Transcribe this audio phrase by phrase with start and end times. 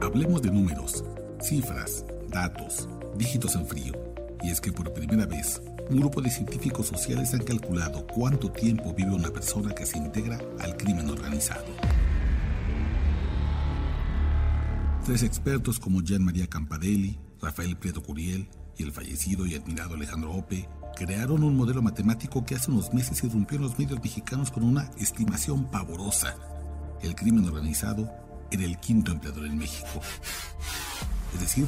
[0.00, 1.04] Hablemos de números,
[1.40, 3.92] cifras, datos, dígitos en frío.
[4.42, 5.60] Y es que por primera vez,
[5.90, 10.38] un grupo de científicos sociales han calculado cuánto tiempo vive una persona que se integra
[10.60, 11.66] al crimen organizado.
[15.04, 20.32] Tres expertos como Jean María Campadelli, Rafael Prieto Curiel y el fallecido y admirado Alejandro
[20.32, 24.62] Ope crearon un modelo matemático que hace unos meses irrumpió en los medios mexicanos con
[24.62, 26.36] una estimación pavorosa.
[27.02, 28.10] El crimen organizado
[28.50, 30.00] era el quinto empleador en México.
[31.34, 31.66] Es decir,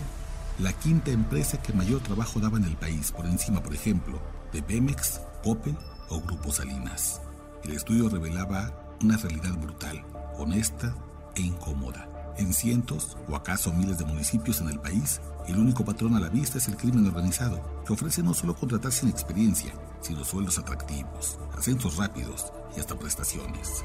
[0.59, 4.21] la quinta empresa que mayor trabajo daba en el país, por encima, por ejemplo,
[4.53, 5.77] de Pemex, Opel
[6.09, 7.21] o Grupo Salinas.
[7.65, 8.73] El estudio revelaba
[9.03, 10.05] una realidad brutal,
[10.37, 10.95] honesta
[11.35, 12.09] e incómoda.
[12.39, 16.29] En cientos o acaso miles de municipios en el país, el único patrón a la
[16.29, 21.39] vista es el crimen organizado, que ofrece no solo contratar sin experiencia, sino sueldos atractivos,
[21.57, 23.85] ascensos rápidos y hasta prestaciones.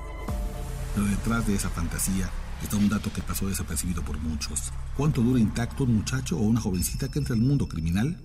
[0.96, 2.30] Pero detrás de esa fantasía
[2.64, 4.72] está un dato que pasó desapercibido por muchos.
[4.96, 8.18] ¿Cuánto dura intacto un muchacho o una jovencita que entra al mundo criminal?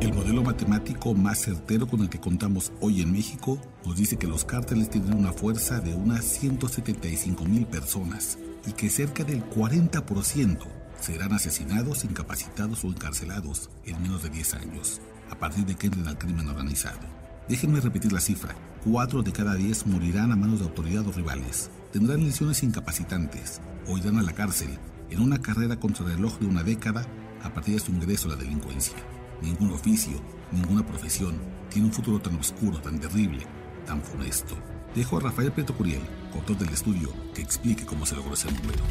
[0.00, 4.26] El modelo matemático más certero con el que contamos hoy en México nos dice que
[4.26, 10.58] los cárteles tienen una fuerza de unas 175 mil personas y que cerca del 40%
[11.00, 16.08] serán asesinados, incapacitados o encarcelados en menos de 10 años, a partir de que entren
[16.08, 17.00] al crimen organizado.
[17.48, 18.54] Déjenme repetir la cifra.
[18.84, 21.70] 4 de cada 10 morirán a manos de autoridades o rivales.
[21.92, 24.70] Tendrán lesiones incapacitantes o irán a la cárcel
[25.10, 27.04] en una carrera contra el reloj de una década
[27.42, 28.96] a partir de su ingreso a la delincuencia.
[29.42, 30.18] Ningún oficio,
[30.50, 31.34] ninguna profesión
[31.68, 33.42] tiene un futuro tan oscuro, tan terrible,
[33.86, 34.56] tan funesto.
[34.94, 36.00] Dejo a Rafael Prieto Curiel,
[36.34, 38.82] autor del estudio, que explique cómo se logró ese número.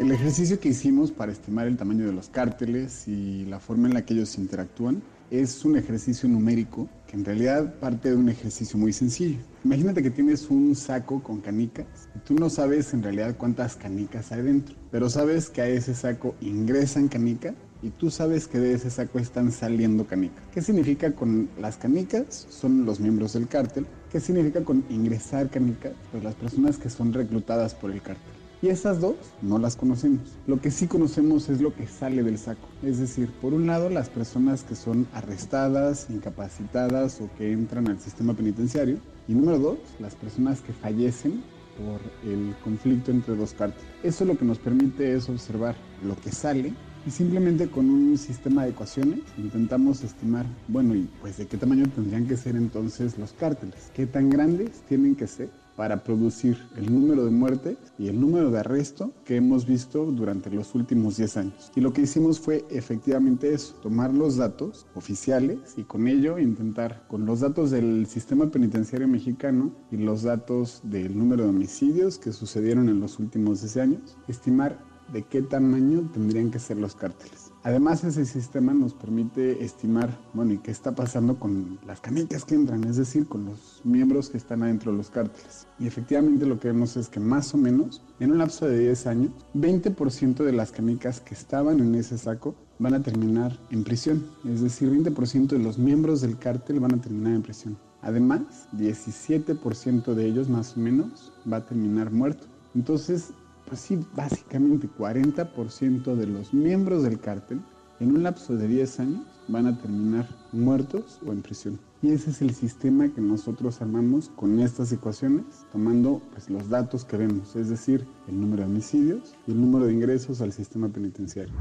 [0.00, 3.94] El ejercicio que hicimos para estimar el tamaño de los cárteles y la forma en
[3.94, 8.78] la que ellos interactúan es un ejercicio numérico que en realidad parte de un ejercicio
[8.78, 9.38] muy sencillo.
[9.64, 14.32] Imagínate que tienes un saco con canicas y tú no sabes en realidad cuántas canicas
[14.32, 18.74] hay dentro, pero sabes que a ese saco ingresan canicas y tú sabes que de
[18.74, 20.42] ese saco están saliendo canicas.
[20.52, 22.46] ¿Qué significa con las canicas?
[22.50, 23.86] Son los miembros del cártel.
[24.10, 25.92] ¿Qué significa con ingresar canicas?
[26.10, 28.32] Pues las personas que son reclutadas por el cártel.
[28.60, 30.20] Y esas dos no las conocemos.
[30.48, 32.68] Lo que sí conocemos es lo que sale del saco.
[32.82, 38.00] Es decir, por un lado las personas que son arrestadas, incapacitadas o que entran al
[38.00, 38.98] sistema penitenciario.
[39.28, 41.42] Y número dos, las personas que fallecen
[41.76, 43.86] por el conflicto entre dos cárteles.
[44.02, 46.72] Eso lo que nos permite es observar lo que sale
[47.06, 51.86] y simplemente con un sistema de ecuaciones intentamos estimar, bueno, y pues de qué tamaño
[51.94, 55.48] tendrían que ser entonces los cárteles, qué tan grandes tienen que ser
[55.78, 60.50] para producir el número de muertes y el número de arresto que hemos visto durante
[60.50, 61.70] los últimos 10 años.
[61.76, 67.06] Y lo que hicimos fue efectivamente eso, tomar los datos oficiales y con ello intentar,
[67.06, 72.32] con los datos del sistema penitenciario mexicano y los datos del número de homicidios que
[72.32, 74.80] sucedieron en los últimos 10 años, estimar
[75.12, 77.47] de qué tamaño tendrían que ser los cárteles.
[77.64, 82.54] Además, ese sistema nos permite estimar, bueno, y qué está pasando con las canicas que
[82.54, 85.66] entran, es decir, con los miembros que están adentro de los cárteles.
[85.78, 89.06] Y efectivamente lo que vemos es que más o menos, en un lapso de 10
[89.08, 94.24] años, 20% de las canicas que estaban en ese saco van a terminar en prisión.
[94.46, 97.76] Es decir, 20% de los miembros del cártel van a terminar en prisión.
[98.02, 102.46] Además, 17% de ellos más o menos va a terminar muerto.
[102.74, 103.32] Entonces,
[103.68, 107.60] pues sí, básicamente 40% de los miembros del cártel
[108.00, 111.78] en un lapso de 10 años van a terminar muertos o en prisión.
[112.00, 117.04] Y ese es el sistema que nosotros armamos con estas ecuaciones, tomando pues, los datos
[117.04, 120.88] que vemos, es decir, el número de homicidios y el número de ingresos al sistema
[120.88, 121.54] penitenciario.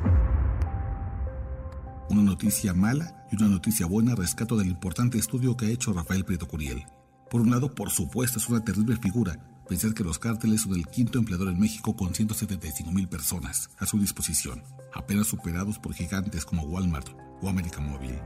[2.09, 6.23] Una noticia mala y una noticia buena rescato del importante estudio que ha hecho Rafael
[6.23, 6.85] Prieto Curiel.
[7.29, 9.37] Por un lado, por supuesto, es una terrible figura,
[9.67, 13.85] Pensar que los cárteles son el quinto empleador en México con 175 mil personas a
[13.85, 14.63] su disposición,
[14.93, 17.09] apenas superados por gigantes como Walmart
[17.41, 18.17] o América Móvil.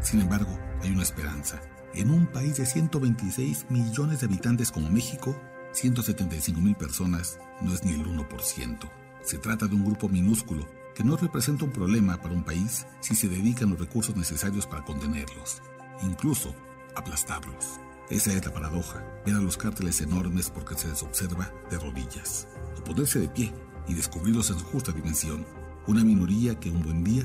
[0.00, 1.60] Sin embargo, hay una esperanza.
[1.94, 5.38] En un país de 126 millones de habitantes como México,
[5.72, 8.90] 175 mil personas no es ni el 1%.
[9.22, 13.14] Se trata de un grupo minúsculo que no representa un problema para un país si
[13.14, 15.60] se dedican los recursos necesarios para contenerlos,
[16.02, 16.54] incluso
[16.96, 17.78] aplastarlos.
[18.10, 22.48] Esa es la paradoja, ver a los cárteles enormes porque se les observa de rodillas,
[22.78, 23.52] o ponerse de pie
[23.86, 25.44] y descubrirlos en su justa dimensión,
[25.86, 27.24] una minoría que un buen día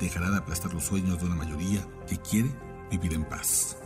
[0.00, 2.50] dejará de aplastar los sueños de una mayoría que quiere
[2.90, 3.76] vivir en paz.